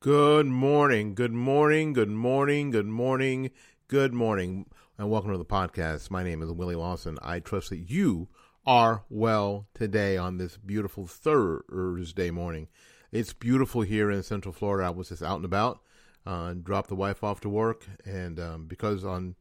[0.00, 1.16] Good morning.
[1.16, 1.92] Good morning.
[1.92, 2.70] Good morning.
[2.70, 3.50] Good morning.
[3.88, 4.66] Good morning.
[4.96, 6.08] And welcome to the podcast.
[6.08, 7.18] My name is Willie Lawson.
[7.20, 8.28] I trust that you
[8.64, 12.68] are well today on this beautiful Thursday morning.
[13.10, 14.86] It's beautiful here in Central Florida.
[14.86, 15.80] I was just out and about,
[16.24, 19.34] uh, dropped the wife off to work, and um, because on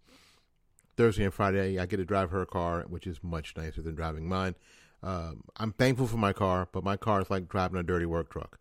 [0.96, 4.28] Thursday and Friday I get to drive her car, which is much nicer than driving
[4.28, 4.56] mine.
[5.04, 8.32] Um, I'm thankful for my car, but my car is like driving a dirty work
[8.32, 8.58] truck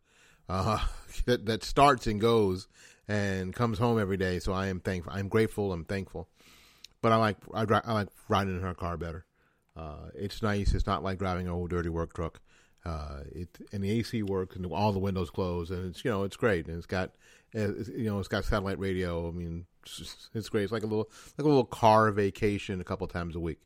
[0.48, 0.78] uh,
[1.26, 2.68] that that starts and goes
[3.08, 4.38] and comes home every day.
[4.38, 5.12] So I am thankful.
[5.12, 5.72] I'm grateful.
[5.72, 6.28] I'm thankful.
[7.02, 9.24] But I like I, I like riding in her car better.
[9.76, 10.74] Uh, it's nice.
[10.74, 12.40] It's not like driving an old dirty work truck.
[12.84, 16.22] Uh, it and the AC works and all the windows closed and it's you know
[16.22, 17.10] it's great and it's got
[17.52, 19.28] it's, you know it's got satellite radio.
[19.28, 20.64] I mean it's, it's great.
[20.64, 23.58] It's like a little like a little car vacation a couple times a week.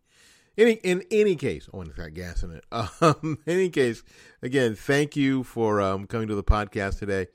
[0.60, 2.64] Any in any case, oh, and it's got gas in it.
[3.00, 4.02] Um, in any case,
[4.42, 7.28] again, thank you for um, coming to the podcast today.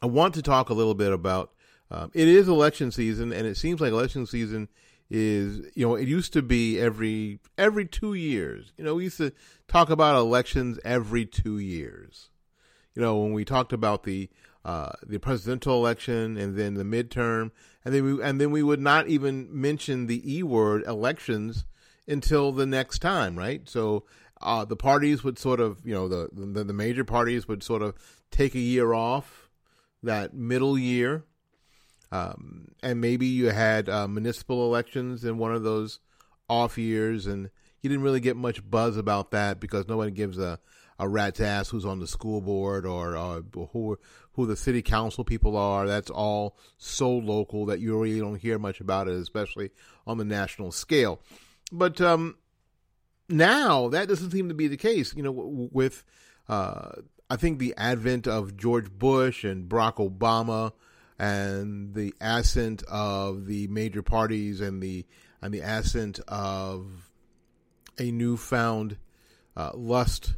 [0.00, 1.52] I want to talk a little bit about.
[1.90, 4.68] Um, it is election season, and it seems like election season
[5.10, 8.72] is you know it used to be every every two years.
[8.78, 9.32] You know, we used to
[9.68, 12.30] talk about elections every two years.
[12.94, 14.30] You know, when we talked about the
[14.64, 17.50] uh, the presidential election and then the midterm,
[17.84, 21.66] and then we and then we would not even mention the e word elections
[22.08, 23.68] until the next time, right?
[23.68, 24.04] So
[24.40, 27.82] uh, the parties would sort of, you know, the, the, the major parties would sort
[27.82, 27.94] of
[28.30, 29.48] take a year off,
[30.02, 31.24] that middle year,
[32.12, 35.98] um, and maybe you had uh, municipal elections in one of those
[36.48, 37.50] off years, and
[37.80, 40.60] you didn't really get much buzz about that because nobody gives a
[40.98, 43.42] a rat's ass who's on the school board or, or
[43.72, 43.98] who
[44.32, 45.86] who the city council people are.
[45.86, 49.70] That's all so local that you really don't hear much about it, especially
[50.06, 51.20] on the national scale.
[51.72, 52.36] But um,
[53.28, 55.14] now that doesn't seem to be the case.
[55.14, 56.04] You know, with
[56.48, 56.92] uh,
[57.28, 60.72] I think the advent of George Bush and Barack Obama
[61.18, 65.06] and the ascent of the major parties and the
[65.42, 67.10] and the ascent of
[67.98, 68.98] a newfound
[69.56, 70.34] uh, lust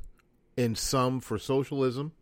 [0.56, 2.12] in some for socialism.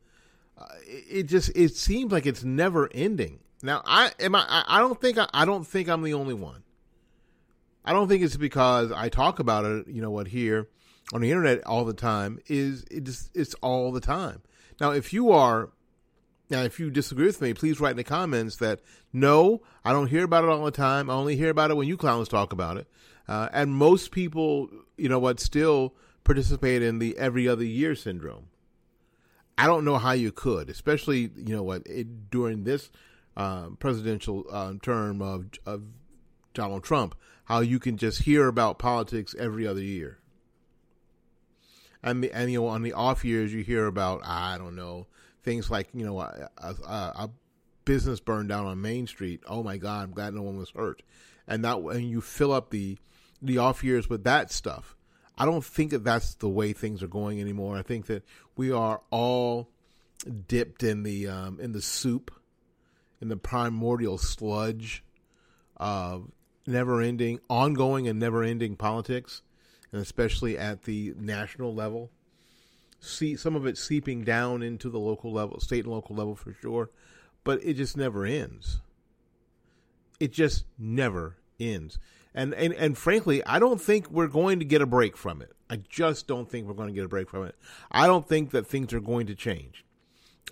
[0.59, 3.41] Uh, it, just it seems like it's never ending.
[3.63, 6.63] Now I am I I don't think I, I don't think I'm the only one.
[7.87, 10.69] I don't think it's because I talk about it, you know what, here
[11.13, 12.41] on the internet all the time.
[12.49, 14.43] Is it's it's all the time.
[14.81, 15.71] Now, if you are
[16.51, 18.81] now, if you disagree with me, please write in the comments that
[19.13, 21.09] no, I don't hear about it all the time.
[21.09, 22.89] I only hear about it when you clowns talk about it.
[23.29, 28.49] Uh, and most people, you know what, still participate in the every other year syndrome.
[29.59, 32.91] I don't know how you could, especially you know what it, during this
[33.37, 35.83] uh, presidential uh, term of of
[36.53, 37.15] Donald Trump
[37.47, 40.19] how you can just hear about politics every other year.
[42.03, 45.07] And, the, and you know, on the off years, you hear about, I don't know,
[45.43, 47.31] things like, you know, a, a, a
[47.85, 49.43] business burned down on Main Street.
[49.49, 51.03] Oh my God, I'm glad no one was hurt.
[51.49, 52.99] And that, and you fill up the,
[53.41, 54.97] the off years with that stuff.
[55.39, 57.77] I don't think that that's the way things are going anymore.
[57.77, 58.25] I think that
[58.57, 59.69] we are all
[60.49, 62.31] dipped in the um, in the soup,
[63.21, 65.05] in the primordial sludge
[65.77, 66.31] of
[66.67, 69.43] never ending, ongoing and never ending politics,
[69.93, 72.11] and especially at the national level.
[73.01, 76.55] See some of it seeping down into the local level, state and local level for
[76.61, 76.91] sure,
[77.45, 78.81] but it just never ends.
[80.19, 81.99] It just never ends.
[82.35, 85.53] And, and and frankly, I don't think we're going to get a break from it.
[85.71, 87.55] I just don't think we're going to get a break from it.
[87.91, 89.85] I don't think that things are going to change.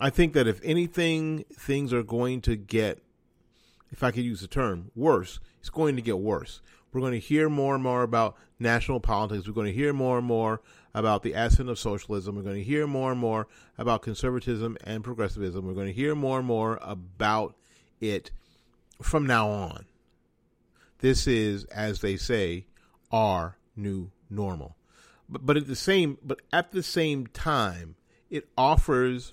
[0.00, 3.00] I think that if anything, things are going to get
[3.94, 5.38] if I could use the term, worse.
[5.64, 6.60] It's going to get worse.
[6.92, 9.46] We're going to hear more and more about national politics.
[9.48, 10.60] We're going to hear more and more
[10.92, 12.36] about the ascent of socialism.
[12.36, 15.66] We're going to hear more and more about conservatism and progressivism.
[15.66, 17.56] We're going to hear more and more about
[17.98, 18.30] it
[19.00, 19.86] from now on.
[20.98, 22.66] This is, as they say,
[23.10, 24.76] our new normal.
[25.30, 27.96] But, but at the same but at the same time,
[28.28, 29.32] it offers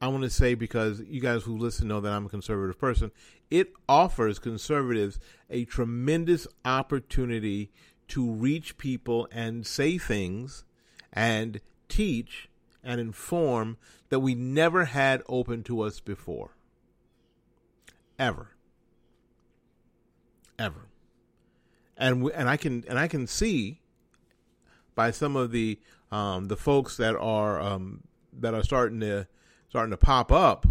[0.00, 3.10] I want to say because you guys who listen know that I'm a conservative person,
[3.50, 5.18] it offers conservatives
[5.50, 7.70] a tremendous opportunity
[8.08, 10.64] to reach people and say things
[11.12, 12.48] and teach
[12.82, 13.76] and inform
[14.08, 16.56] that we never had open to us before.
[18.18, 18.50] Ever.
[20.58, 20.88] Ever.
[21.96, 23.80] And we, and I can and I can see
[24.94, 25.78] by some of the
[26.10, 29.26] um, the folks that are um, that are starting to
[29.68, 30.66] starting to pop up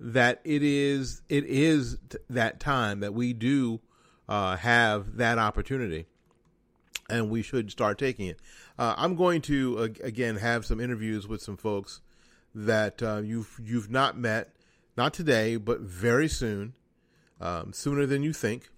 [0.00, 1.98] that it is it is
[2.30, 3.80] that time that we do
[4.28, 6.06] uh, have that opportunity,
[7.10, 8.40] and we should start taking it.
[8.78, 12.00] Uh, I'm going to uh, again have some interviews with some folks
[12.54, 14.54] that uh, you've you've not met,
[14.96, 16.72] not today, but very soon,
[17.40, 18.70] um, sooner than you think.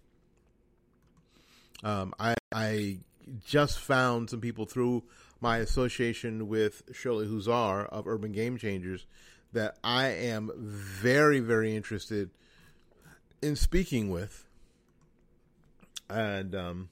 [1.84, 2.98] Um, I I
[3.46, 5.04] just found some people through
[5.40, 9.06] my association with Shirley Huzar of Urban Game Changers
[9.52, 12.30] that I am very, very interested
[13.42, 14.46] in speaking with.
[16.08, 16.88] And um,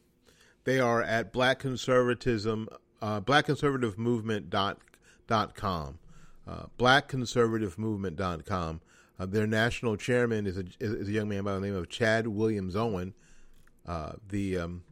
[0.65, 2.69] they are at Black Conservatism,
[3.01, 5.99] uh, blackconservativemovement.com.
[6.47, 8.81] Uh, blackconservativemovement.com.
[9.19, 12.27] Uh, their national chairman is a, is a young man by the name of Chad
[12.27, 13.15] Williams Owen.
[13.87, 14.83] Uh, the um,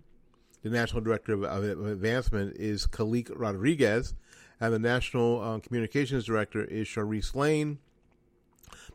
[0.63, 4.15] the national director of, of advancement is Khalik Rodriguez,
[4.61, 7.79] and the national uh, communications director is Sharice Lane.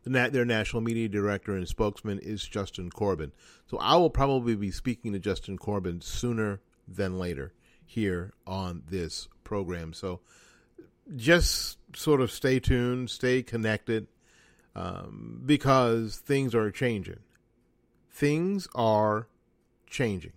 [0.04, 3.32] The nat- their national media director and spokesman is Justin Corbin.
[3.68, 7.54] So I will probably be speaking to Justin Corbin sooner than later
[7.86, 9.94] here on this program.
[9.94, 10.20] So
[11.16, 14.08] just sort of stay tuned, stay connected,
[14.76, 17.20] um, because things are changing.
[18.12, 19.28] Things are
[19.88, 20.34] changing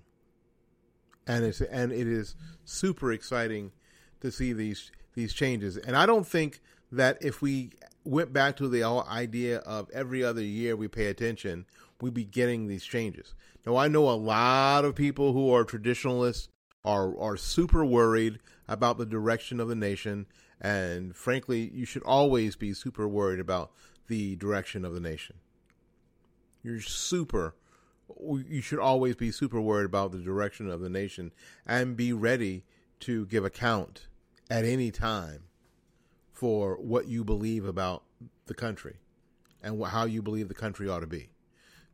[1.27, 3.73] and it's and it is super exciting
[4.21, 5.77] to see these these changes.
[5.77, 6.61] And I don't think
[6.93, 7.73] that if we
[8.05, 11.67] went back to the idea of every other year we pay attention,
[12.01, 13.35] we'd be getting these changes.
[13.67, 16.49] Now I know a lot of people who are traditionalists
[16.85, 20.27] are are super worried about the direction of the nation,
[20.61, 23.73] and frankly, you should always be super worried about
[24.07, 25.37] the direction of the nation.
[26.63, 27.57] You're super
[28.31, 31.33] you should always be super worried about the direction of the nation
[31.67, 32.63] and be ready
[33.01, 34.07] to give account
[34.51, 35.45] at any time
[36.33, 38.05] for what you believe about
[38.47, 38.97] the country
[39.63, 41.31] and how you believe the country ought to be.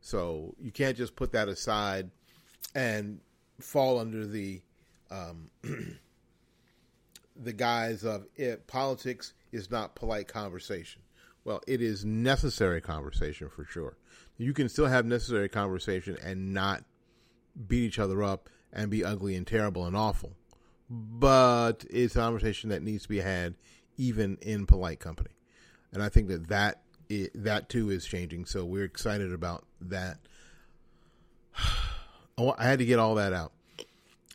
[0.01, 2.11] So you can't just put that aside
[2.75, 3.19] and
[3.59, 4.61] fall under the
[5.09, 5.49] um,
[7.35, 11.01] the guise of it, politics is not polite conversation.
[11.45, 13.97] Well, it is necessary conversation for sure
[14.37, 16.83] you can still have necessary conversation and not
[17.67, 20.35] beat each other up and be ugly and terrible and awful.
[20.95, 23.55] But it's a conversation that needs to be had
[23.97, 25.31] even in polite company.
[25.91, 26.81] And I think that that,
[27.33, 28.45] that too is changing.
[28.45, 30.19] So we're excited about that.
[32.37, 33.53] I had to get all that out.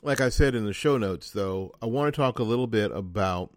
[0.02, 2.90] Like I said in the show notes, though, I want to talk a little bit
[2.90, 3.50] about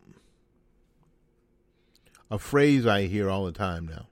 [2.30, 4.08] a phrase I hear all the time now.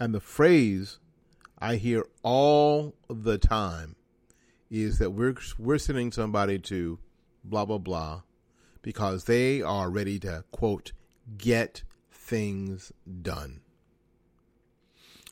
[0.00, 0.98] And the phrase
[1.60, 3.94] I hear all the time
[4.68, 6.98] is that we're we're sending somebody to
[7.44, 8.22] blah blah blah
[8.82, 10.92] because they are ready to quote
[11.38, 12.92] get things
[13.22, 13.60] done.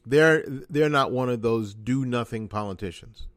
[0.04, 3.28] They're they're not one of those do nothing politicians.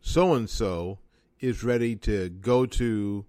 [0.00, 0.98] So and so
[1.40, 3.24] is ready to go to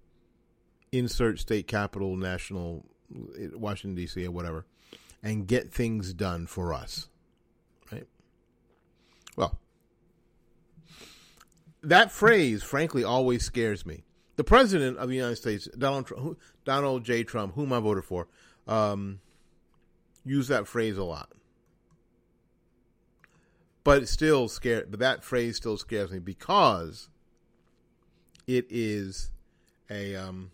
[0.92, 4.26] insert state capital, national, Washington D.C.
[4.26, 4.66] or whatever,
[5.24, 7.10] and get things done for us.
[7.92, 8.08] Right?
[9.36, 9.60] Well,
[11.84, 14.04] that phrase, frankly, always scares me.
[14.36, 17.24] The president of the United States, Donald Trump, Donald J.
[17.24, 18.28] Trump, whom I voted for,
[18.68, 19.20] um,
[20.24, 21.30] used that phrase a lot.
[23.84, 24.92] But it still scared.
[24.92, 27.10] But that phrase still scares me because
[28.48, 29.32] it is
[29.90, 30.52] a um,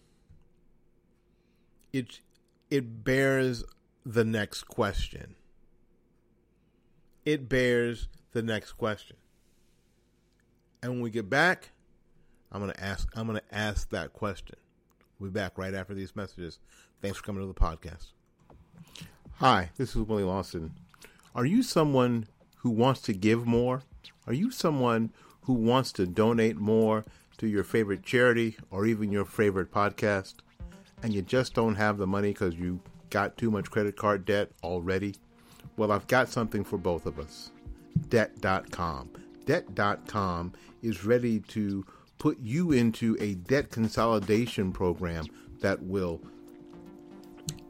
[1.92, 2.22] it
[2.70, 3.64] it bears
[4.06, 5.36] the next question.
[7.26, 9.18] It bears the next question.
[10.82, 11.70] And when we get back,
[12.52, 14.56] I'm gonna ask I'm gonna ask that question.
[15.20, 16.60] We'll be back right after these messages.
[17.02, 18.08] Thanks for coming to the podcast.
[19.40, 20.74] Hi, this is Willie Lawson.
[21.36, 23.84] Are you someone who wants to give more?
[24.26, 27.06] Are you someone who wants to donate more
[27.38, 30.36] to your favorite charity or even your favorite podcast?
[31.04, 32.80] And you just don't have the money because you
[33.10, 35.16] got too much credit card debt already?
[35.78, 37.52] Well, I've got something for both of us
[38.10, 39.10] Debt.com.
[39.48, 40.52] Debt.com
[40.82, 41.86] is ready to
[42.18, 45.26] put you into a debt consolidation program
[45.62, 46.22] that will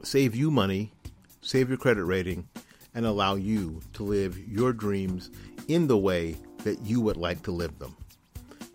[0.01, 0.91] save you money,
[1.41, 2.49] save your credit rating,
[2.95, 5.29] and allow you to live your dreams
[5.67, 7.95] in the way that you would like to live them.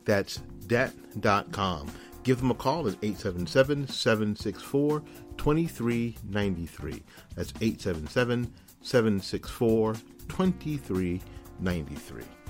[0.05, 0.37] That's
[0.69, 1.91] debt.com.
[2.23, 5.03] Give them a call at 877 764
[5.37, 7.03] 2393.
[7.35, 9.95] That's 877 764
[10.29, 12.42] 2393.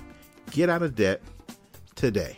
[0.51, 1.21] Get out of debt
[1.95, 2.37] today.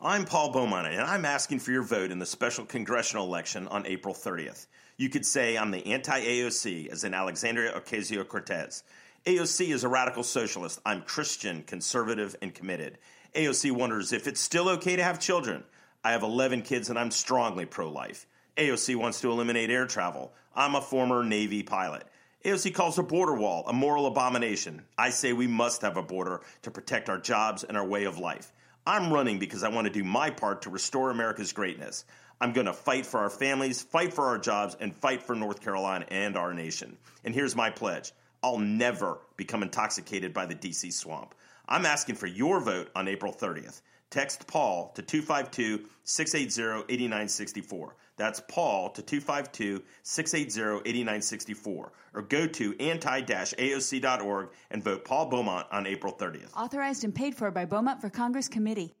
[0.00, 3.86] I'm Paul Beaumont, and I'm asking for your vote in the special congressional election on
[3.86, 4.66] April 30th.
[4.96, 8.84] You could say I'm the anti AOC, as in Alexandria Ocasio Cortez.
[9.26, 10.80] AOC is a radical socialist.
[10.86, 12.98] I'm Christian, conservative, and committed.
[13.34, 15.62] AOC wonders if it's still okay to have children.
[16.02, 18.26] I have 11 kids and I'm strongly pro life.
[18.56, 20.32] AOC wants to eliminate air travel.
[20.58, 22.02] I'm a former Navy pilot.
[22.44, 24.82] AOC calls the border wall a moral abomination.
[24.98, 28.18] I say we must have a border to protect our jobs and our way of
[28.18, 28.52] life.
[28.84, 32.04] I'm running because I want to do my part to restore America's greatness.
[32.40, 35.60] I'm going to fight for our families, fight for our jobs, and fight for North
[35.60, 36.96] Carolina and our nation.
[37.22, 38.10] And here's my pledge
[38.42, 41.36] I'll never become intoxicated by the DC swamp.
[41.68, 43.80] I'm asking for your vote on April 30th.
[44.10, 47.94] Text Paul to 252 680 8964.
[48.18, 51.92] That's Paul to 252 680 8964.
[52.14, 56.54] Or go to anti AOC.org and vote Paul Beaumont on April 30th.
[56.56, 58.94] Authorized and paid for by Beaumont for Congress Committee.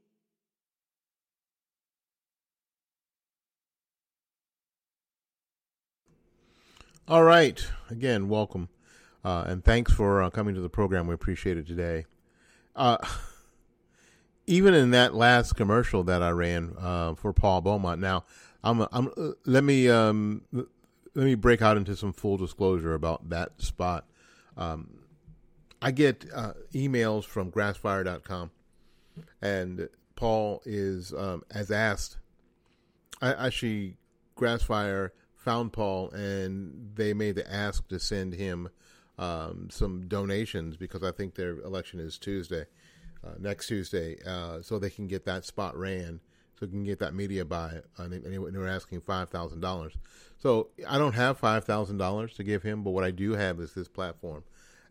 [7.08, 7.66] All right.
[7.90, 8.68] Again, welcome.
[9.24, 11.06] Uh, and thanks for uh, coming to the program.
[11.06, 12.04] We appreciate it today.
[12.76, 12.98] Uh,
[14.46, 18.24] even in that last commercial that I ran uh, for Paul Beaumont, now
[18.68, 23.30] I'm, I'm uh, let me um, let me break out into some full disclosure about
[23.30, 24.06] that spot.
[24.56, 25.00] Um,
[25.80, 28.50] I get uh, emails from Grassfire.com,
[29.40, 32.18] and Paul is um, as asked.
[33.22, 33.96] I actually
[34.36, 38.68] Grassfire found Paul, and they made the ask to send him
[39.18, 42.66] um, some donations because I think their election is Tuesday,
[43.24, 46.20] uh, next Tuesday, uh, so they can get that spot ran,
[46.58, 47.80] so they can get that media buy.
[47.98, 49.94] They, and they were asking five thousand dollars.
[50.38, 53.60] So I don't have five thousand dollars to give him, but what I do have
[53.60, 54.44] is this platform.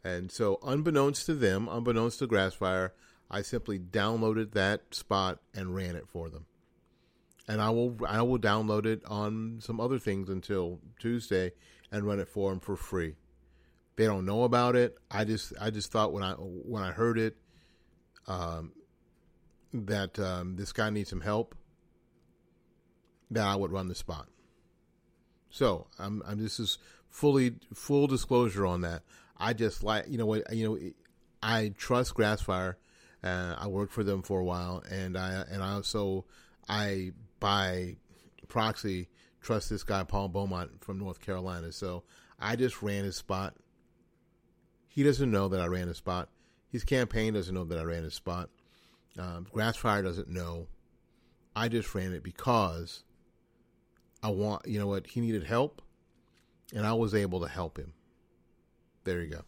[0.03, 2.93] And so, unbeknownst to them, unbeknownst to Grassfire,
[3.29, 6.45] I simply downloaded that spot and ran it for them
[7.47, 11.51] and I will I will download it on some other things until Tuesday
[11.91, 13.15] and run it for them for free.
[13.95, 14.97] They don't know about it.
[15.09, 17.37] I just I just thought when I when I heard it,
[18.27, 18.73] um,
[19.85, 21.55] that um, this guy needs some help.
[23.31, 24.27] That I would run the spot.
[25.49, 26.77] So I'm I'm this is
[27.09, 29.03] fully full disclosure on that.
[29.37, 30.79] I just like you know what you know
[31.41, 32.77] I trust Grassfire.
[33.23, 36.25] Uh, I worked for them for a while, and I and I also
[36.69, 37.97] I by
[38.47, 39.09] proxy
[39.41, 41.71] trust this guy Paul Beaumont from North Carolina.
[41.71, 42.03] So
[42.39, 43.55] I just ran his spot.
[44.87, 46.29] He doesn't know that I ran his spot.
[46.69, 48.49] His campaign doesn't know that I ran his spot.
[49.17, 50.67] Um, Grassfire doesn't know.
[51.55, 53.03] I just ran it because
[54.21, 55.81] I want, you know what, he needed help,
[56.73, 57.93] and I was able to help him.
[59.03, 59.41] There you go.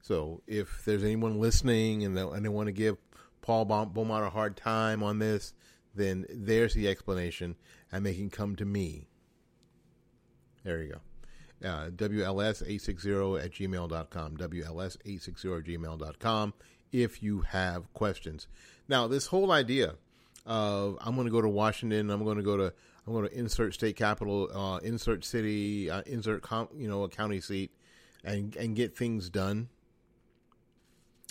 [0.00, 2.96] So if there's anyone listening and they, and they want to give
[3.40, 5.54] Paul Beaumont a hard time on this,
[5.94, 7.56] then there's the explanation,
[7.92, 9.08] and they can come to me.
[10.64, 11.68] There you go.
[11.68, 14.36] Uh, WLS860 at gmail.com.
[14.36, 16.54] WLS860 at gmail.com
[16.92, 18.48] if you have questions.
[18.92, 19.94] Now, this whole idea
[20.44, 22.74] of I'm going to go to Washington, I'm going to go to
[23.06, 27.08] I'm going to insert state capital, uh, insert city, uh, insert com- you know a
[27.08, 27.70] county seat,
[28.22, 29.70] and and get things done.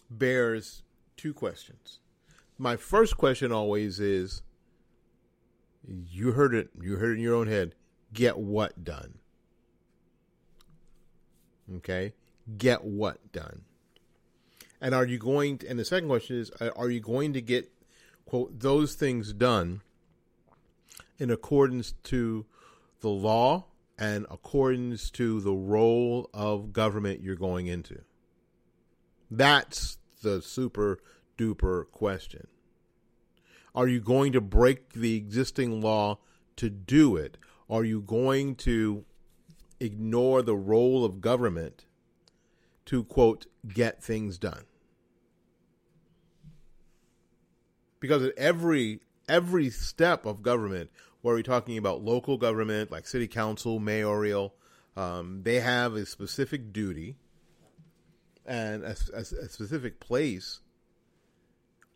[0.09, 0.81] Bears
[1.17, 1.99] two questions.
[2.57, 4.41] My first question always is,
[5.87, 6.71] you heard it.
[6.81, 7.75] You heard it in your own head.
[8.11, 9.19] Get what done?
[11.75, 12.13] Okay.
[12.57, 13.65] Get what done?
[14.81, 17.41] And are you going to, and the second question is, uh, are you going to
[17.41, 17.71] get,
[18.25, 19.81] quote, those things done
[21.19, 22.47] in accordance to
[23.01, 23.65] the law
[23.99, 28.01] and accordance to the role of government you're going into?
[29.29, 30.97] That's the super
[31.37, 32.47] duper question.
[33.75, 36.17] Are you going to break the existing law
[36.57, 37.37] to do it?
[37.69, 39.05] Are you going to
[39.79, 41.85] ignore the role of government
[42.87, 44.65] to, quote, get things done?
[48.01, 50.89] Because at every every step of government,
[51.21, 54.53] where we're talking about local government, like city council, mayoral,
[54.97, 57.15] um, they have a specific duty
[58.45, 60.59] and a, a, a specific place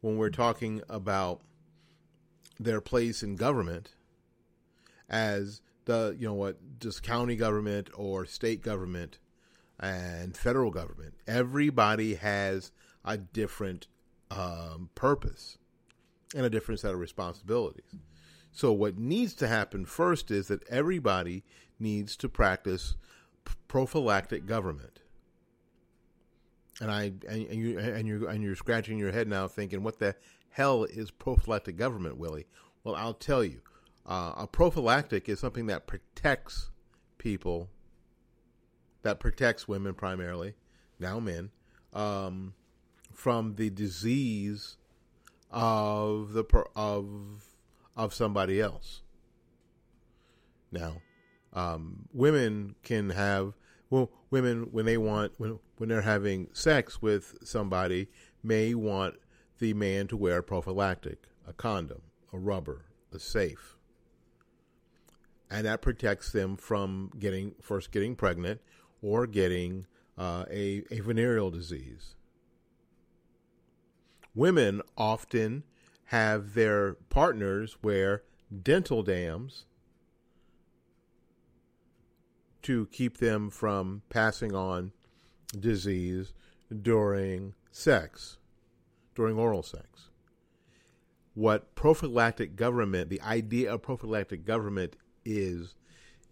[0.01, 1.41] when we're talking about
[2.59, 3.95] their place in government
[5.09, 9.19] as the you know what just county government or state government
[9.79, 11.15] and federal government.
[11.27, 12.71] Everybody has
[13.03, 13.87] a different
[14.31, 15.57] um, purpose
[16.33, 17.95] and a different set of responsibilities.
[18.51, 21.43] So, what needs to happen first is that everybody
[21.77, 22.95] needs to practice
[23.67, 25.01] prophylactic government.
[26.81, 30.15] And I and you and you and you're scratching your head now, thinking, "What the
[30.49, 32.47] hell is prophylactic government, Willie?"
[32.83, 33.61] Well, I'll tell you.
[34.05, 36.69] Uh, a prophylactic is something that protects
[37.17, 37.69] people,
[39.01, 40.53] that protects women primarily,
[40.99, 41.49] now men,
[41.91, 42.53] um,
[43.11, 44.77] from the disease
[45.55, 46.43] of the
[46.75, 47.45] of
[47.95, 49.01] of somebody else.
[50.71, 50.97] Now,
[51.53, 53.53] um, women can have
[53.89, 58.09] well, women when they want when when they're having sex with somebody
[58.43, 59.15] may want
[59.59, 62.01] the man to wear prophylactic, a condom,
[62.33, 63.77] a rubber, a safe,
[65.49, 68.59] and that protects them from getting first getting pregnant
[69.01, 69.85] or getting
[70.17, 72.14] uh, a a venereal disease.
[74.35, 75.63] Women often
[76.05, 78.23] have their partners wear
[78.61, 79.65] dental dams
[82.63, 84.91] to keep them from passing on
[85.57, 86.33] disease
[86.81, 88.37] during sex,
[89.15, 90.09] during oral sex.
[91.33, 95.75] What prophylactic government, the idea of prophylactic government is,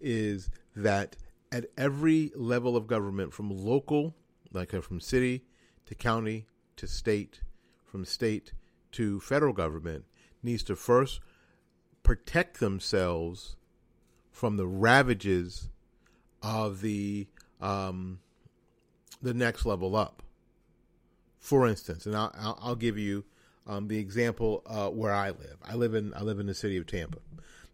[0.01, 1.15] is that
[1.51, 4.15] at every level of government, from local,
[4.51, 5.43] like from city
[5.85, 7.41] to county to state,
[7.93, 8.53] from state
[8.91, 10.03] to federal government
[10.41, 11.19] needs to first
[12.01, 13.55] protect themselves
[14.31, 15.69] from the ravages
[16.41, 17.27] of the
[17.61, 18.19] um,
[19.21, 20.23] the next level up.
[21.37, 23.25] For instance, and I'll, I'll give you
[23.67, 25.57] um, the example uh, where I live.
[25.63, 27.19] I live in I live in the city of Tampa.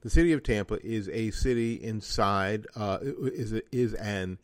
[0.01, 4.37] The city of Tampa is a city inside uh, is is an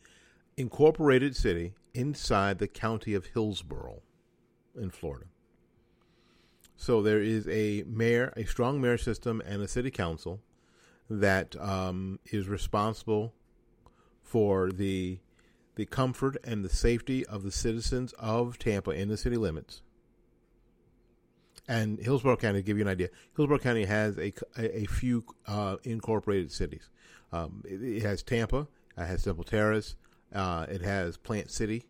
[0.56, 4.00] incorporated city inside the county of Hillsborough,
[4.74, 5.26] in Florida.
[6.76, 10.40] So there is a mayor, a strong mayor system, and a city council
[11.08, 13.32] that um, is responsible
[14.22, 15.18] for the
[15.76, 19.82] the comfort and the safety of the citizens of Tampa in the city limits.
[21.68, 25.24] And Hillsborough County, to give you an idea, Hillsborough County has a, a, a few
[25.46, 26.88] uh, incorporated cities.
[27.30, 29.96] Um, it, it, has Tampa, it has Temple Terrace,
[30.34, 31.84] uh, it has Plant City,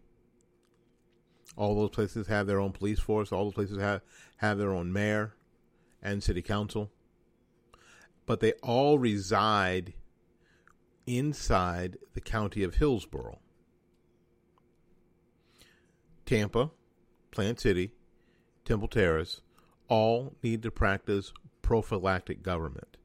[1.56, 3.32] all those places have their own police force.
[3.32, 4.02] All those places have,
[4.38, 5.34] have their own mayor
[6.02, 6.90] and city council.
[8.26, 9.94] But they all reside
[11.06, 13.38] inside the county of Hillsborough.
[16.24, 16.70] Tampa,
[17.30, 17.92] Plant City,
[18.64, 19.40] Temple Terrace
[19.88, 21.32] all need to practice
[21.62, 22.96] prophylactic government.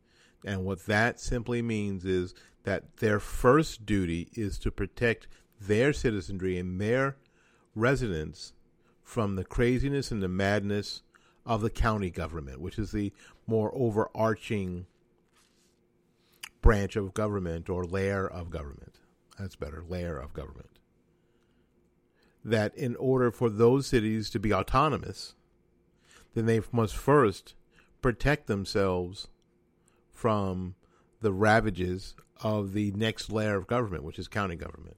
[0.44, 5.28] And what that simply means is that their first duty is to protect
[5.60, 7.18] their citizenry and their
[7.76, 8.54] residents
[9.04, 11.02] from the craziness and the madness
[11.46, 13.12] of the county government, which is the
[13.48, 14.86] more overarching
[16.62, 19.00] branch of government or layer of government.
[19.40, 20.70] That's better, layer of government.
[22.44, 25.36] That in order for those cities to be autonomous,
[26.34, 27.56] then they must first
[28.02, 29.28] protect themselves
[30.12, 30.76] from
[31.22, 34.98] the ravages of the next layer of government, which is county government.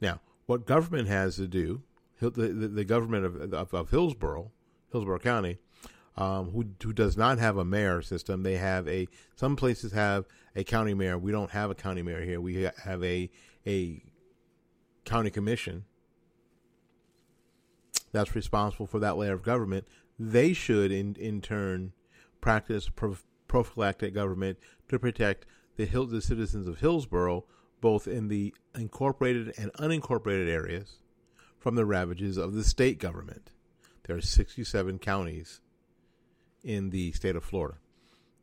[0.00, 0.20] Now,
[0.52, 1.80] what government has to do,
[2.20, 4.50] the, the, the government of, of, of, Hillsborough,
[4.90, 5.56] Hillsborough County,
[6.18, 8.42] um, who who does not have a mayor system.
[8.42, 11.16] They have a some places have a county mayor.
[11.16, 12.38] We don't have a county mayor here.
[12.38, 13.30] We have a
[13.66, 14.02] a
[15.06, 15.86] county commission
[18.12, 19.88] that's responsible for that layer of government.
[20.18, 21.94] They should, in in turn,
[22.42, 22.90] practice
[23.48, 27.46] prophylactic government to protect the Hill, the citizens of Hillsborough
[27.82, 31.00] both in the incorporated and unincorporated areas
[31.58, 33.50] from the ravages of the state government.
[34.04, 35.60] There are 67 counties
[36.64, 37.76] in the state of Florida.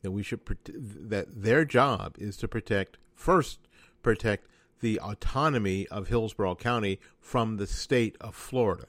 [0.04, 3.60] And we should that their job is to protect first
[4.04, 4.48] protect
[4.82, 8.86] the autonomy of Hillsborough County from the state of Florida.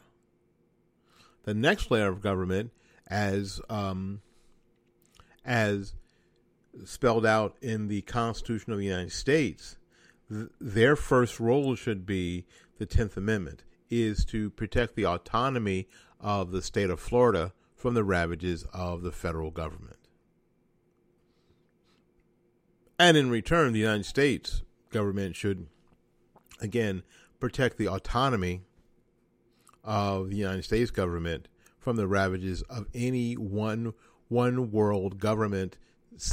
[1.45, 2.71] The next layer of government,
[3.09, 4.21] as um,
[5.45, 5.95] as
[6.85, 9.77] spelled out in the Constitution of the United States,
[10.31, 12.47] their first role should be
[12.79, 15.89] the 10th Amendment is to protect the autonomy
[16.21, 19.97] of the state of Florida from the ravages of the federal government.
[22.99, 25.67] And in return, the United States government should,
[26.61, 27.03] again,
[27.41, 28.61] protect the autonomy
[29.83, 33.95] of the United States government from the ravages of any one
[34.29, 35.77] one world government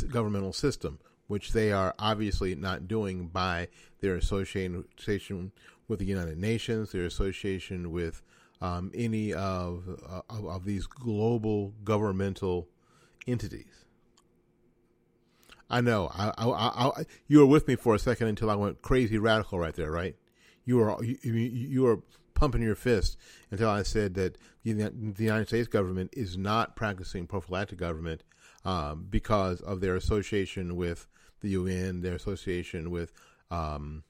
[0.09, 3.67] governmental system, which they are obviously not doing by
[4.01, 4.85] their association
[5.87, 8.21] with the United Nations, their association with
[8.61, 12.67] um, any of, uh, of, of these global governmental
[13.27, 13.85] entities.
[15.69, 16.09] I know.
[16.13, 19.59] I, I, I, you were with me for a second until I went crazy radical
[19.59, 20.15] right there, right?
[20.63, 21.99] You were you, you were
[22.33, 23.17] pumping your fist
[23.51, 28.23] until I said that the, United States government is not practicing prophylactic government
[28.63, 31.07] um, because of their association with
[31.41, 33.11] the UN, their association with
[33.49, 34.03] um,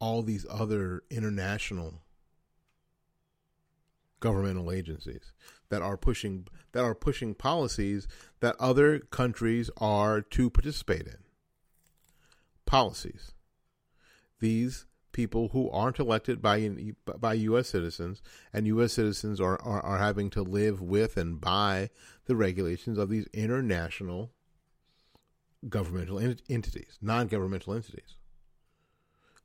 [0.00, 2.02] all these other international
[4.20, 5.32] governmental agencies
[5.68, 8.08] that are pushing that are pushing policies
[8.40, 11.18] that other countries are to participate in.
[12.66, 13.32] Policies.
[14.40, 16.70] These people who aren't elected by
[17.04, 17.68] by U.S.
[17.68, 18.92] citizens, and U.S.
[18.92, 21.90] citizens are, are, are having to live with and by
[22.26, 24.30] the regulations of these international
[25.68, 28.16] governmental ent- entities, non-governmental entities.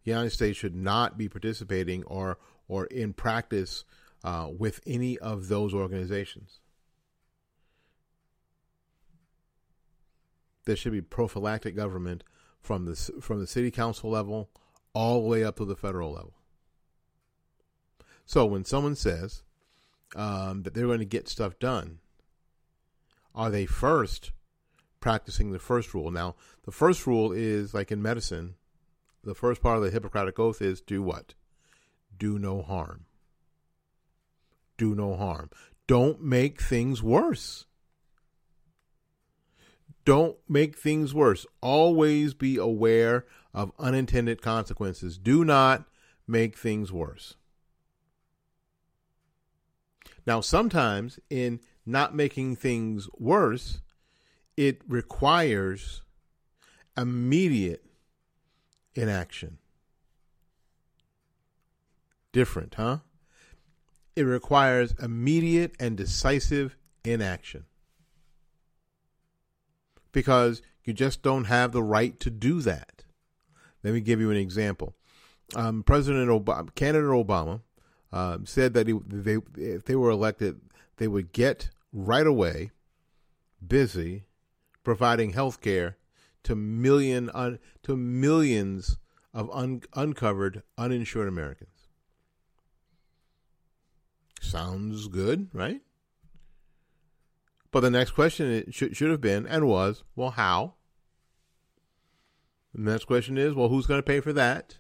[0.04, 3.84] The United States should not be participating or or in practice
[4.24, 6.60] uh, with any of those organizations.
[10.66, 12.24] There should be prophylactic government
[12.62, 14.50] from the from the city council level
[14.94, 16.34] all the way up to the federal level.
[18.26, 19.44] So when someone says
[20.16, 22.00] um, that they're going to get stuff done,
[23.36, 24.32] are they first
[25.04, 26.10] practicing the first rule?
[26.10, 26.36] Now,
[26.66, 28.56] the first rule is like in medicine,
[29.24, 31.36] the first part of the Hippocratic Oath is do what?
[32.18, 33.06] Do no harm
[34.78, 35.50] do no harm.
[35.88, 37.66] Don't make things worse.
[40.06, 41.46] Don't make things worse.
[41.62, 45.18] Always be aware of unintended consequences.
[45.18, 45.86] Do not
[46.28, 47.36] make things worse.
[50.26, 53.82] Now, sometimes in not making things worse,
[54.58, 56.02] it requires
[56.98, 57.84] immediate
[58.96, 59.58] inaction.
[62.32, 63.00] Different, huh?
[64.16, 67.66] it requires immediate and decisive inaction
[70.12, 73.04] because you just don't have the right to do that.
[73.84, 74.96] Let me give you an example.
[75.56, 77.62] Um, President Obama, candidate Obama,
[78.12, 80.62] uh, said that he, they, if they were elected,
[80.98, 82.72] they would get right away
[83.66, 84.24] busy
[84.84, 85.98] providing health care
[86.44, 88.98] to million un, to millions
[89.34, 91.88] of un, uncovered uninsured Americans.
[94.42, 95.82] Sounds good, right?
[97.72, 100.76] But the next question should, should have been and was, well, how?
[102.76, 104.78] The next question is, well, who's going to pay for that?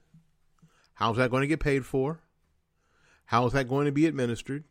[0.96, 2.22] How's that going to get paid for?
[3.26, 4.63] How is that going to be administered?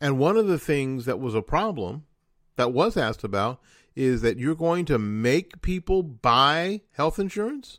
[0.00, 2.04] And one of the things that was a problem
[2.56, 3.60] that was asked about
[3.94, 7.78] is that you're going to make people buy health insurance?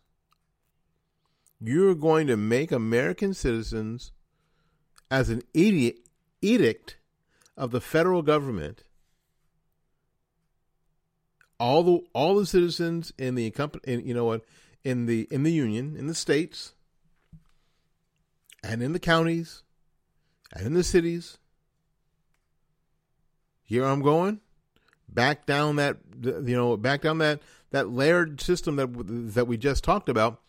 [1.60, 4.12] You're going to make American citizens
[5.10, 6.00] as an idiot
[6.42, 6.98] edict
[7.56, 8.84] of the federal government.
[11.60, 14.44] All the all the citizens in the company you know what
[14.84, 16.74] in the in the union in the states
[18.64, 19.64] and in the counties
[20.52, 21.38] and in the cities.
[23.62, 24.42] Here I'm going
[25.14, 28.88] back down that you know back down that that layered system that
[29.34, 30.40] that we just talked about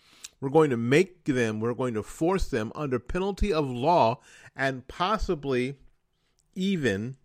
[0.44, 4.20] we're going to make them, we're going to force them under penalty of law
[4.54, 5.76] and possibly
[6.54, 7.16] even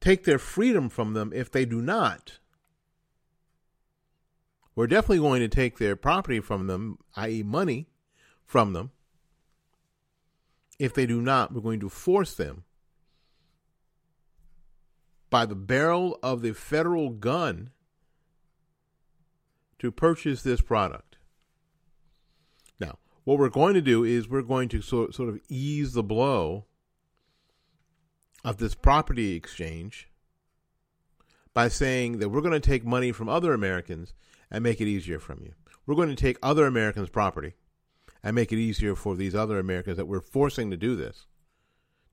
[0.00, 2.38] take their freedom from them if they do not.
[4.74, 7.88] We're definitely going to take their property from them, i.e., money
[8.46, 8.92] from them.
[10.78, 12.64] If they do not, we're going to force them
[15.30, 17.70] by the barrel of the federal gun
[19.78, 21.16] to purchase this product
[22.78, 26.02] Now, what we're going to do is we're going to sort, sort of ease the
[26.02, 26.66] blow
[28.44, 30.08] of this property exchange
[31.52, 34.14] by saying that we're going to take money from other Americans
[34.50, 35.52] and make it easier from you.
[35.86, 37.54] We're going to take other Americans' property
[38.22, 41.26] and make it easier for these other Americans that we're forcing to do this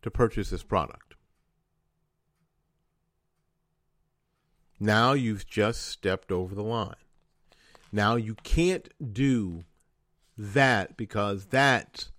[0.02, 1.07] to purchase this product.
[4.80, 6.96] Now you've just stepped over the line.
[7.92, 9.64] Now you can't do
[10.38, 12.12] that because that's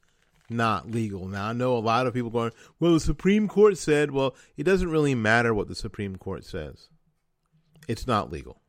[0.50, 1.26] not legal.
[1.28, 4.64] Now I know a lot of people going, well, the Supreme Court said, well, it
[4.64, 6.88] doesn't really matter what the Supreme Court says.
[7.86, 8.60] It's not legal.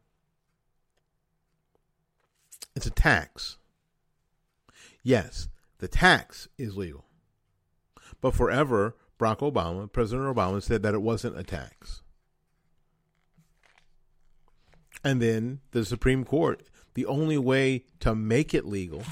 [2.75, 3.57] It's a tax.
[5.03, 5.49] Yes,
[5.79, 7.05] the tax is legal.
[8.21, 12.01] But forever, Barack Obama, President Obama, said that it wasn't a tax.
[15.03, 16.61] And then the Supreme Court,
[16.93, 19.03] the only way to make it legal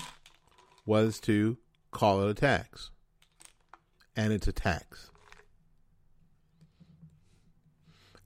[0.86, 1.58] was to
[1.92, 2.92] call it a tax.
[4.16, 5.12] And it's a tax.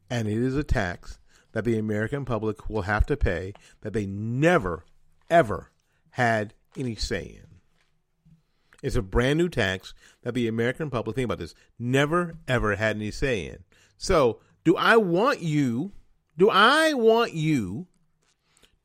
[0.10, 1.20] And it is a tax
[1.54, 4.86] that the American public will have to pay that they never,
[5.30, 5.72] ever
[6.12, 7.48] had any say in.
[8.82, 9.94] It's a brand new tax
[10.24, 13.64] that the American public, think about this, never, ever had any say in.
[13.98, 15.92] So, do I want you,
[16.38, 17.88] do I want you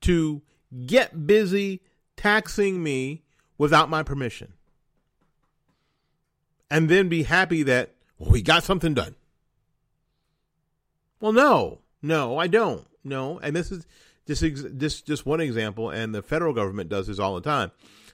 [0.03, 0.43] to
[0.87, 1.83] get busy
[2.17, 3.23] taxing me
[3.59, 4.53] without my permission?
[6.71, 9.15] And then be happy that, well, we got something done.
[11.21, 12.87] Well, no, no, I don't.
[13.05, 13.87] No, and this is
[14.27, 14.43] just
[14.79, 17.71] just just one example, and the federal government does this all the time.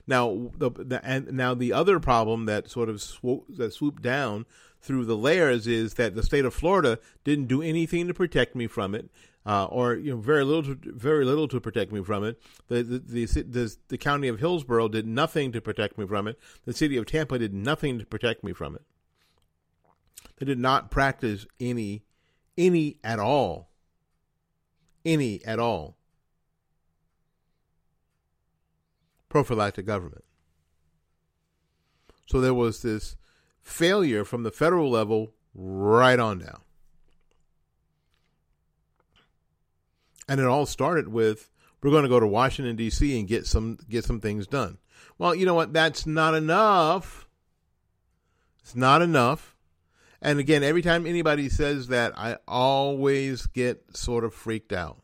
[0.07, 3.03] Now, the, the and now the other problem that sort of
[3.57, 4.47] that swooped down
[4.81, 8.67] through the layers is that the state of Florida didn't do anything to protect me
[8.67, 9.09] from it,
[9.47, 12.41] uh, or you know very little to, very little to protect me from it.
[12.69, 16.39] The the, the the the county of Hillsborough did nothing to protect me from it.
[16.65, 18.83] The city of Tampa did nothing to protect me from it.
[20.39, 22.03] They did not practice any
[22.59, 23.71] any at all.
[25.05, 25.97] Any at all.
[29.33, 30.25] Prophylactic government.
[32.27, 33.17] So there was this
[33.63, 36.61] failure from the federal level right on down.
[40.29, 41.51] And it all started with
[41.83, 43.19] we're going to go to Washington D.C.
[43.19, 44.77] and get some get some things done.
[45.17, 45.73] Well, you know what?
[45.73, 47.27] That's not enough.
[48.61, 49.57] It's not enough.
[50.21, 55.02] And again, every time anybody says that, I always get sort of freaked out.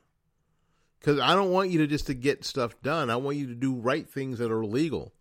[0.98, 3.10] Because I don't want you to just to get stuff done.
[3.10, 5.12] I want you to do right things that are legal.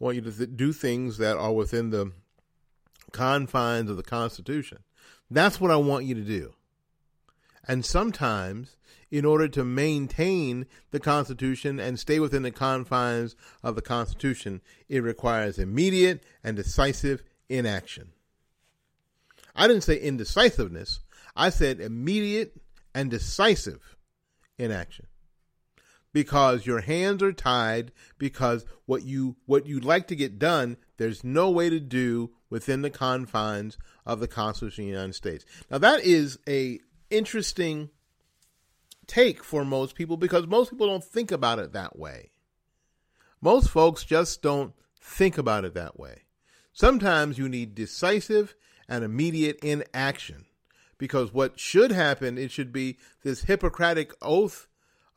[0.00, 2.12] I want you to th- do things that are within the
[3.12, 4.78] confines of the Constitution.
[5.30, 6.54] That's what I want you to do.
[7.68, 8.76] And sometimes,
[9.10, 15.02] in order to maintain the Constitution and stay within the confines of the Constitution, it
[15.02, 18.10] requires immediate and decisive inaction.
[19.54, 21.00] I didn't say indecisiveness.
[21.36, 22.60] I said immediate
[22.94, 23.96] and decisive
[24.58, 25.06] inaction.
[26.12, 31.22] Because your hands are tied because what you what you'd like to get done, there's
[31.22, 35.44] no way to do within the confines of the Constitution of the United States.
[35.70, 37.90] Now that is a interesting
[39.06, 42.30] take for most people because most people don't think about it that way.
[43.40, 46.24] Most folks just don't think about it that way.
[46.72, 48.54] Sometimes you need decisive
[48.88, 50.46] and immediate inaction.
[50.98, 54.66] Because what should happen, it should be this Hippocratic oath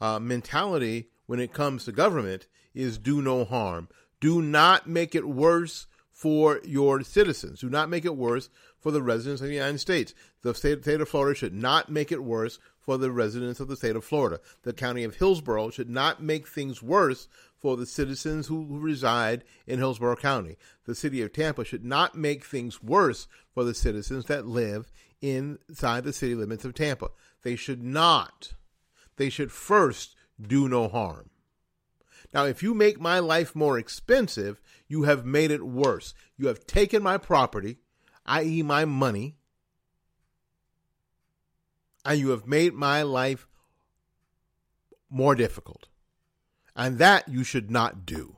[0.03, 3.87] uh, mentality when it comes to government is do no harm.
[4.19, 7.61] Do not make it worse for your citizens.
[7.61, 8.49] Do not make it worse
[8.81, 10.13] for the residents of the United States.
[10.41, 13.77] The state, state of Florida should not make it worse for the residents of the
[13.77, 14.41] state of Florida.
[14.63, 19.79] The county of Hillsborough should not make things worse for the citizens who, reside in
[19.79, 20.57] Hillsborough County.
[20.83, 26.03] The city of Tampa should not make things worse for the citizens that live inside
[26.03, 27.11] the city limits of Tampa.
[27.43, 28.53] They should not.
[29.17, 31.29] They should first do no harm.
[32.33, 36.13] Now, if you make my life more expensive, you have made it worse.
[36.37, 37.77] You have taken my property,
[38.25, 39.35] i.e., my money,
[42.03, 43.47] and you have made my life
[45.09, 45.87] more difficult.
[46.75, 48.37] And that you should not do.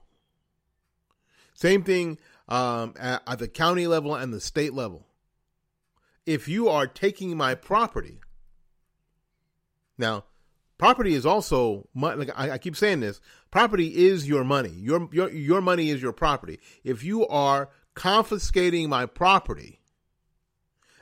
[1.54, 5.08] Same thing um, at, at the county level and the state level.
[6.26, 8.20] If you are taking my property,
[9.98, 10.26] now,
[10.78, 13.22] property is also like I, keep saying this.
[13.52, 14.74] Property is your money.
[14.76, 16.60] Your your your money is your property.
[16.84, 19.80] If you are confiscating my property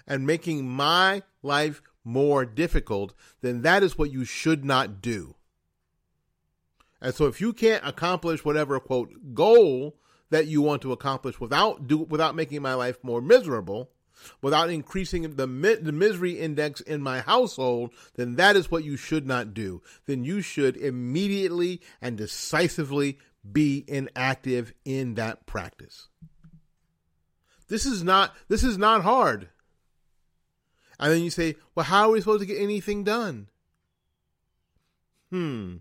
[0.08, 5.36] and making my life more difficult, then that is what you should not do.
[7.02, 9.98] And so if you can't accomplish whatever quote goal
[10.30, 13.92] that you want to accomplish without do without making my life more miserable,
[14.42, 19.26] without increasing the the misery index in my household, then that is what you should
[19.26, 19.82] not do.
[20.06, 23.18] Then you should immediately and decisively
[23.50, 26.08] be inactive in that practice.
[27.68, 29.50] This is not this is not hard.
[31.00, 33.50] And then you say, "Well, how are we supposed to get anything done?"
[35.32, 35.78] Hmm.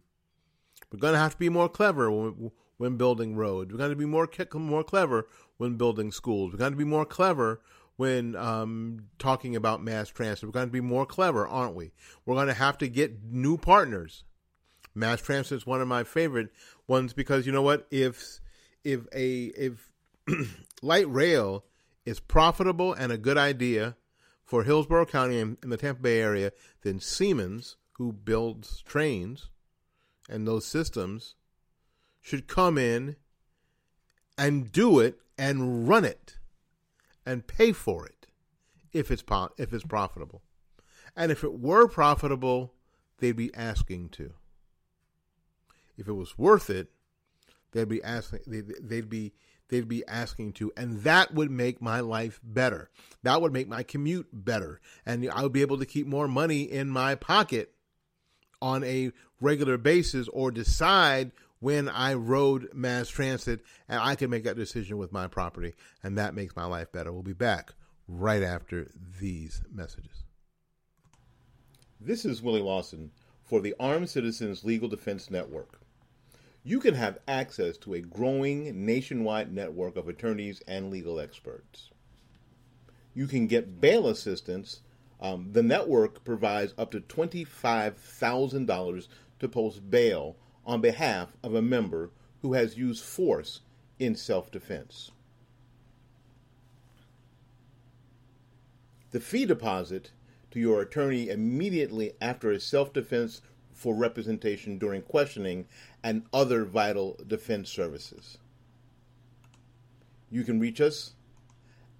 [0.90, 3.72] We're going to have to be more clever when, when building roads.
[3.72, 5.26] We're going to be more more clever
[5.57, 6.52] when building schools.
[6.52, 7.61] We're going to be more clever
[7.96, 10.44] when um, talking about mass transit.
[10.44, 11.92] We're going to be more clever, aren't we?
[12.24, 14.24] We're going to have to get new partners.
[14.94, 16.50] Mass transit is one of my favorite
[16.87, 17.87] ones because you know what?
[17.90, 18.40] If
[18.85, 19.90] if a if
[20.83, 21.64] light rail
[22.05, 23.96] is profitable and a good idea
[24.44, 26.52] for Hillsborough County and, and the Tampa Bay area,
[26.83, 29.48] then Siemens who builds trains
[30.28, 31.37] and those systems
[32.20, 33.16] should come in
[34.37, 36.38] and do it and run it
[37.24, 38.26] and pay for it
[38.92, 40.42] if it's po- if it's profitable.
[41.16, 42.74] And if it were profitable,
[43.18, 44.32] they'd be asking to.
[45.96, 46.90] If it was worth it,
[47.72, 49.32] they'd be asking they'd be
[49.68, 52.90] they'd be asking to and that would make my life better.
[53.22, 56.62] That would make my commute better and I would be able to keep more money
[56.62, 57.72] in my pocket
[58.61, 61.32] on a regular basis or decide
[61.62, 66.18] when I rode mass transit and I can make that decision with my property and
[66.18, 67.12] that makes my life better.
[67.12, 67.70] We'll be back
[68.09, 70.25] right after these messages.
[72.01, 73.12] This is Willie Lawson
[73.44, 75.79] for the Armed Citizens Legal Defense Network.
[76.64, 81.90] You can have access to a growing nationwide network of attorneys and legal experts.
[83.14, 84.81] You can get bail assistance.
[85.20, 92.11] Um, the network provides up to $25,000 to post bail on behalf of a member
[92.42, 93.61] who has used force
[93.98, 95.11] in self defense.
[99.11, 100.11] The fee deposit
[100.51, 105.66] to your attorney immediately after a self defense for representation during questioning
[106.03, 108.38] and other vital defense services.
[110.31, 111.12] You can reach us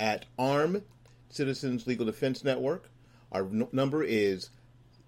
[0.01, 0.83] at ARM
[1.29, 2.90] Citizens Legal Defense Network.
[3.31, 4.51] Our n- number is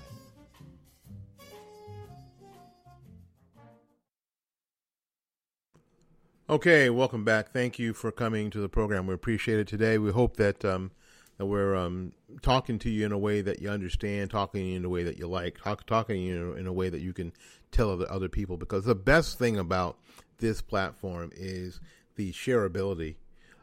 [6.49, 7.51] Okay, welcome back.
[7.51, 9.09] Thank you for coming to the program.
[9.09, 9.99] We appreciate it today.
[9.99, 10.93] We hope that um,
[11.39, 14.89] that we're um, talking to you in a way that you understand, talking in a
[14.89, 17.33] way that you like, talk, talking you in a way that you can
[17.73, 18.57] tell other, other people.
[18.57, 19.99] Because the best thing about
[20.39, 21.81] this platform is
[22.15, 23.17] the shareability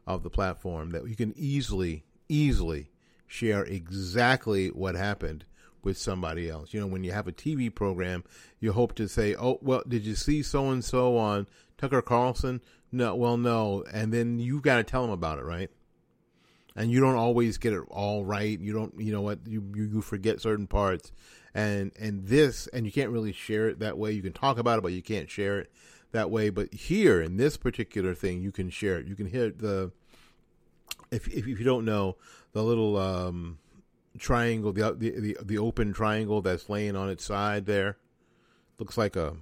[0.06, 2.90] of the platform that you can easily, easily
[3.28, 5.46] share exactly what happened
[5.84, 6.74] with somebody else.
[6.74, 8.26] You know, when you have a TV program,
[8.60, 11.48] you hope to say, "Oh, well, did you see so and so on
[11.84, 12.62] Tucker Carlson?"
[12.94, 15.70] No, well, no, and then you've got to tell them about it, right?
[16.76, 18.60] And you don't always get it all right.
[18.60, 19.40] You don't, you know what?
[19.46, 21.12] You you, you forget certain parts,
[21.54, 24.12] and and this, and you can't really share it that way.
[24.14, 25.72] You can talk about it, but you can't share it
[26.14, 26.50] that way.
[26.50, 29.08] But here in this particular thing, you can share it.
[29.08, 29.92] You can hit the
[31.12, 32.16] if if, if you don't know
[32.54, 33.58] the little um,
[34.18, 37.98] triangle, the, the the the open triangle that's laying on its side there,
[38.80, 39.36] looks like a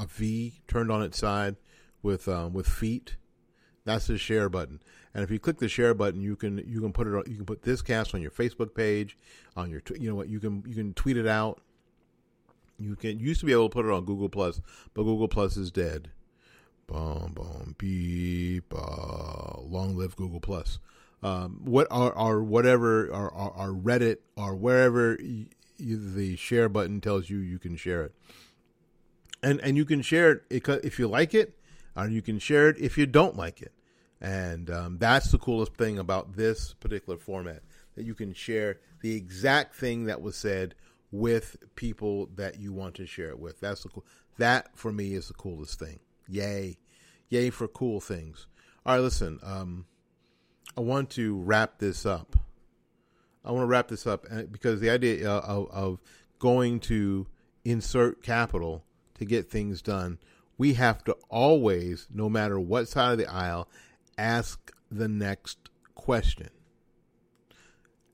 [0.00, 1.56] a V turned on its side
[2.02, 3.16] with um, with feet.
[3.84, 4.80] That's the share button.
[5.14, 7.36] And if you click the share button, you can you can put it on, you
[7.36, 9.16] can put this cast on your Facebook page,
[9.56, 11.60] on your you know what you can you can tweet it out.
[12.78, 14.60] You can used to be able to put it on Google Plus,
[14.94, 16.10] but Google Plus is dead.
[16.86, 18.72] Boom boom beep.
[18.74, 20.78] Uh, long live Google Plus.
[21.22, 23.30] Um, what are or whatever or,
[23.74, 25.18] Reddit or wherever
[25.78, 28.14] the share button tells you you can share it,
[29.42, 31.58] and and you can share it if you like it,
[31.96, 33.72] or you can share it if you don't like it
[34.20, 37.62] And um, that's the coolest thing about this particular format
[37.96, 40.74] that you can share the exact thing that was said
[41.10, 43.60] with people that you want to share it with.
[43.60, 44.04] That's the cool.
[44.38, 46.00] That for me is the coolest thing.
[46.28, 46.76] Yay,
[47.28, 48.46] yay for cool things.
[48.86, 49.40] All right, listen.
[49.42, 49.86] Um,
[50.76, 52.36] I want to wrap this up.
[53.44, 56.00] I want to wrap this up uh, because the idea uh, of, of
[56.38, 57.26] going to
[57.64, 58.84] insert capital
[59.20, 60.18] to get things done,
[60.56, 63.68] we have to always, no matter what side of the aisle,
[64.16, 66.48] ask the next question.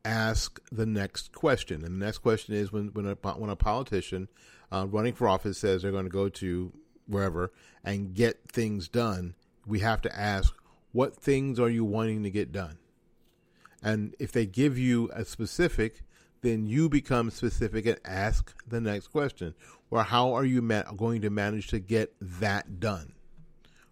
[0.04, 4.28] Ask the next question, and the next question is when when a, when a politician
[4.72, 6.72] uh, running for office says they're going to go to
[7.06, 7.52] wherever
[7.84, 9.34] and get things done,
[9.64, 10.54] we have to ask
[10.92, 12.78] what things are you wanting to get done,
[13.82, 16.02] and if they give you a specific,
[16.42, 19.54] then you become specific and ask the next question.
[19.90, 23.12] Or how are you ma- going to manage to get that done?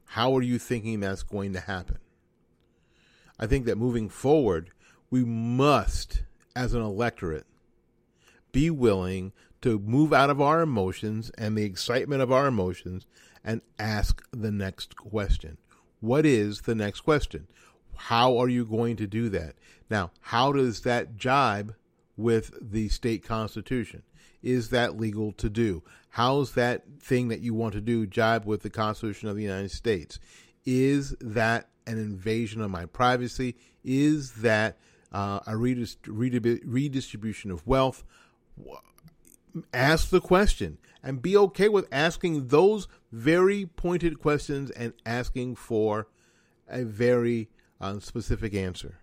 [0.07, 1.99] How are you thinking that's going to happen?
[3.39, 4.71] I think that moving forward,
[5.11, 6.23] we must,
[6.55, 7.47] as an electorate,
[8.53, 9.33] be willing
[9.63, 13.07] to move out of our emotions and the excitement of our emotions
[13.43, 15.59] and ask the next question.
[16.01, 17.49] What is the next question?
[17.97, 19.55] How are you going to do that?
[19.91, 21.75] Now, how does that jibe
[22.17, 24.03] with the state constitution?
[24.45, 25.83] Is that legal to do?
[26.11, 29.71] How's that thing that you want to do jibe with the Constitution of the United
[29.71, 30.21] States?
[30.67, 33.57] Is that an invasion of my privacy?
[33.83, 34.77] Is that
[35.13, 38.05] uh, a redistribution of wealth?
[39.73, 46.07] Ask the question and be okay with asking those very pointed questions and asking for
[46.69, 47.49] a very
[47.81, 48.99] uh, specific answer.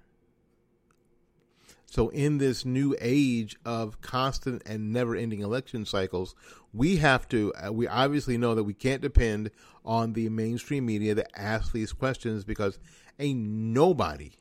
[1.92, 6.36] So, in this new age of constant and never ending election cycles,
[6.74, 9.52] we have to, uh, we obviously know that we can't depend
[9.84, 12.80] on the mainstream media to ask these questions because
[13.20, 14.32] ain't nobody,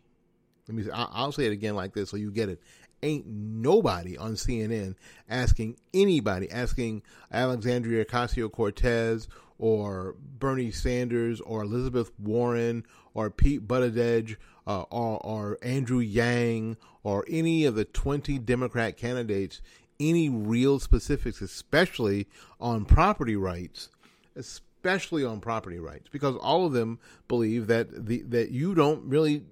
[0.68, 2.62] let me, I'll say it again like this so you get it.
[3.02, 4.94] Ain't nobody on CNN
[5.28, 9.26] asking anybody, asking Alexandria Ocasio Cortez
[9.58, 14.36] or Bernie Sanders or Elizabeth Warren or Pete Buttigieg
[14.66, 19.60] uh, or, or Andrew Yang or any of the 20 Democrat candidates
[20.00, 22.26] any real specifics, especially
[22.60, 23.90] on property rights,
[24.34, 26.98] especially on property rights, because all of them
[27.28, 29.44] believe that the that you don't really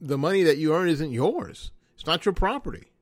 [0.00, 1.72] the money that you earn isn't yours.
[1.94, 2.92] It's not your property.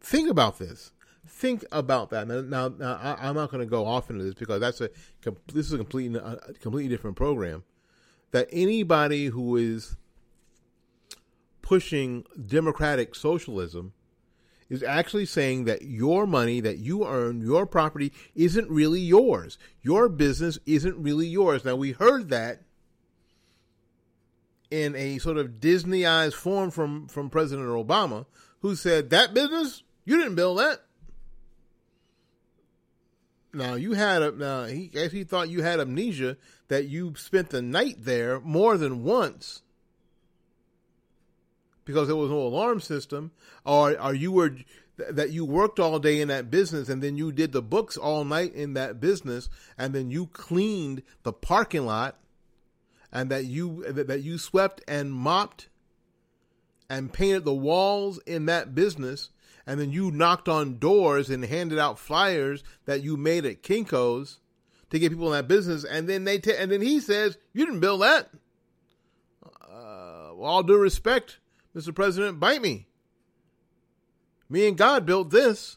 [0.00, 0.92] Think about this.
[1.26, 2.26] Think about that.
[2.26, 4.90] Now, now, now I, am not going to go off into this because that's a
[5.52, 7.62] this is a completely a completely different program
[8.32, 9.96] that anybody who is
[11.62, 13.92] pushing democratic socialism
[14.68, 19.58] is actually saying that your money that you earn, your property, isn't really yours.
[19.82, 21.64] Your business isn't really yours.
[21.64, 22.62] Now, we heard that
[24.70, 28.26] in a sort of Disneyized form from, from President Obama,
[28.60, 29.82] who said, That business?
[30.04, 30.84] You didn't build that.
[33.52, 36.36] Now you had a now he he thought you had amnesia
[36.68, 39.62] that you spent the night there more than once
[41.84, 43.32] because there was no alarm system,
[43.64, 44.54] or or you were
[44.96, 48.24] that you worked all day in that business and then you did the books all
[48.24, 49.48] night in that business
[49.78, 52.18] and then you cleaned the parking lot
[53.10, 55.68] and that you that you swept and mopped
[56.88, 59.30] and painted the walls in that business
[59.66, 64.40] and then you knocked on doors and handed out flyers that you made at Kinko's
[64.90, 67.64] to get people in that business, and then they t- and then he says you
[67.64, 68.30] didn't build that.
[69.62, 71.38] Uh, all due respect,
[71.74, 71.94] Mr.
[71.94, 72.86] President, bite me.
[74.48, 75.76] Me and God built this.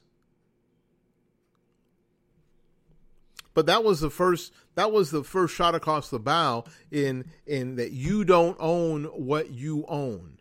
[3.53, 7.75] But that was the first that was the first shot across the bow in in
[7.75, 10.39] that you don't own what you own.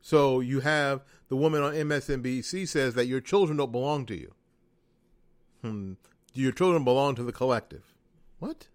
[0.00, 4.32] So you have the woman on MSNBC says that your children don't belong to you.
[5.62, 5.92] Hmm.
[6.32, 7.94] Your children belong to the collective.
[8.38, 8.68] What?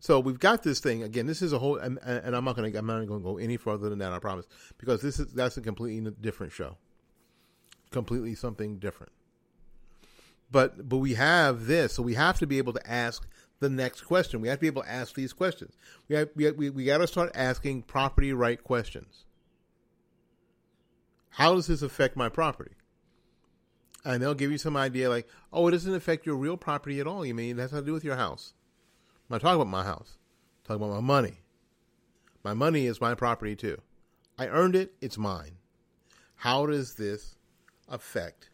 [0.00, 1.26] So we've got this thing again.
[1.26, 2.78] This is a whole, and, and I'm not going to.
[2.78, 4.12] I'm not going to go any further than that.
[4.12, 4.46] I promise,
[4.78, 6.76] because this is that's a completely different show,
[7.90, 9.12] completely something different.
[10.50, 13.26] But but we have this, so we have to be able to ask
[13.60, 14.40] the next question.
[14.42, 15.74] We have to be able to ask these questions.
[16.08, 19.23] We have, we we, we got to start asking property right questions.
[21.34, 22.72] How does this affect my property?
[24.04, 27.06] And they'll give you some idea like, oh, it doesn't affect your real property at
[27.06, 27.24] all.
[27.24, 28.52] You mean it has to do with your house?
[29.28, 30.18] I'm not talking about my house.
[30.18, 31.38] I'm talking about my money.
[32.42, 33.80] My money is my property too.
[34.38, 35.58] I earned it, it's mine.
[36.36, 37.36] How does this
[37.88, 38.50] affect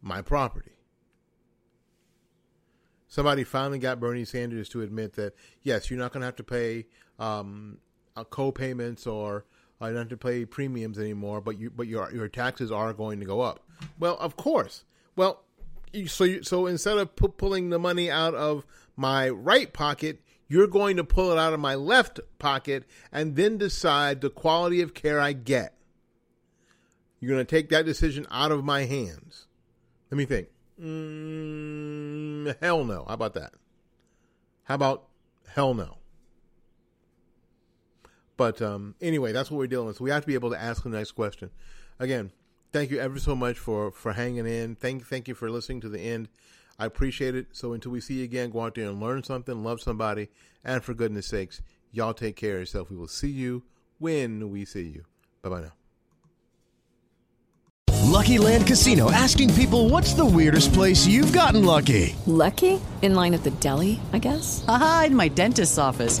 [0.00, 0.72] my property?
[3.12, 6.42] somebody finally got Bernie Sanders to admit that yes, you're not going to have to
[6.42, 6.86] pay
[7.18, 7.76] um,
[8.16, 9.44] uh, co-payments or
[9.88, 13.20] you don't have to pay premiums anymore, but you but your your taxes are going
[13.20, 13.60] to go up.
[13.98, 14.84] Well, of course.
[15.16, 15.42] Well,
[16.06, 18.64] so you, so instead of pu- pulling the money out of
[18.96, 23.58] my right pocket, you're going to pull it out of my left pocket and then
[23.58, 25.74] decide the quality of care I get.
[27.20, 29.46] You're going to take that decision out of my hands.
[30.10, 30.48] Let me think.
[30.80, 33.04] Mm, hell no.
[33.06, 33.52] How about that?
[34.64, 35.08] How about
[35.48, 35.98] hell no?
[38.36, 39.96] But um, anyway, that's what we're dealing with.
[39.96, 41.50] So we have to be able to ask the next question.
[41.98, 42.32] Again,
[42.72, 44.74] thank you ever so much for for hanging in.
[44.74, 46.28] Thank thank you for listening to the end.
[46.78, 47.48] I appreciate it.
[47.52, 50.28] So until we see you again, go out there and learn something, love somebody,
[50.64, 51.62] and for goodness sakes,
[51.92, 52.90] y'all take care of yourself.
[52.90, 53.62] We will see you
[53.98, 55.04] when we see you.
[55.42, 55.72] Bye bye now.
[58.12, 62.14] Lucky Land Casino asking people what's the weirdest place you've gotten lucky?
[62.26, 62.80] Lucky?
[63.00, 64.64] In line at the deli, I guess?
[64.68, 66.20] Aha, in my dentist's office.